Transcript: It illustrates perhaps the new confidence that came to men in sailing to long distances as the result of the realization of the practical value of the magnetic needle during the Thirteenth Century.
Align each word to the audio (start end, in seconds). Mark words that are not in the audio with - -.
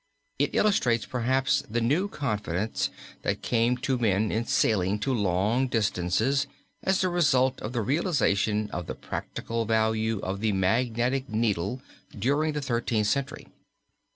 It 0.39 0.55
illustrates 0.55 1.05
perhaps 1.05 1.61
the 1.69 1.79
new 1.79 2.07
confidence 2.07 2.89
that 3.21 3.43
came 3.43 3.77
to 3.85 3.99
men 3.99 4.31
in 4.31 4.45
sailing 4.45 4.97
to 5.01 5.13
long 5.13 5.67
distances 5.67 6.47
as 6.81 7.01
the 7.01 7.09
result 7.09 7.61
of 7.61 7.71
the 7.73 7.83
realization 7.83 8.67
of 8.71 8.87
the 8.87 8.95
practical 8.95 9.65
value 9.65 10.17
of 10.23 10.39
the 10.39 10.53
magnetic 10.53 11.29
needle 11.29 11.83
during 12.17 12.53
the 12.53 12.61
Thirteenth 12.61 13.05
Century. 13.09 13.45